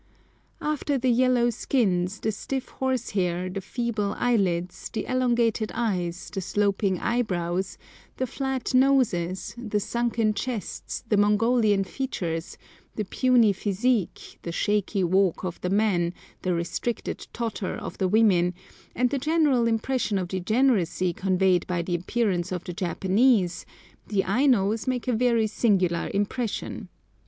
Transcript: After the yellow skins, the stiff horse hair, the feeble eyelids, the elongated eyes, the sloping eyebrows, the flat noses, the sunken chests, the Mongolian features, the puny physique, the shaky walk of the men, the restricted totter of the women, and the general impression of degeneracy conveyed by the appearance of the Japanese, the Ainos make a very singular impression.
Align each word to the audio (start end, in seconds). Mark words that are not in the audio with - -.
After 0.61 0.97
the 0.97 1.11
yellow 1.11 1.51
skins, 1.51 2.21
the 2.21 2.31
stiff 2.31 2.69
horse 2.69 3.11
hair, 3.11 3.51
the 3.51 3.61
feeble 3.61 4.15
eyelids, 4.17 4.89
the 4.89 5.05
elongated 5.05 5.71
eyes, 5.75 6.31
the 6.33 6.41
sloping 6.41 6.97
eyebrows, 6.99 7.77
the 8.17 8.25
flat 8.25 8.73
noses, 8.73 9.53
the 9.59 9.79
sunken 9.79 10.33
chests, 10.33 11.03
the 11.07 11.17
Mongolian 11.17 11.83
features, 11.83 12.57
the 12.95 13.05
puny 13.05 13.53
physique, 13.53 14.39
the 14.41 14.51
shaky 14.51 15.03
walk 15.03 15.43
of 15.45 15.61
the 15.61 15.69
men, 15.69 16.15
the 16.41 16.55
restricted 16.55 17.27
totter 17.31 17.75
of 17.75 17.99
the 17.99 18.07
women, 18.07 18.55
and 18.95 19.11
the 19.11 19.19
general 19.19 19.67
impression 19.67 20.17
of 20.17 20.29
degeneracy 20.29 21.13
conveyed 21.13 21.67
by 21.67 21.83
the 21.83 21.93
appearance 21.93 22.51
of 22.51 22.63
the 22.63 22.73
Japanese, 22.73 23.67
the 24.07 24.23
Ainos 24.23 24.87
make 24.87 25.07
a 25.07 25.13
very 25.13 25.45
singular 25.45 26.09
impression. 26.11 26.89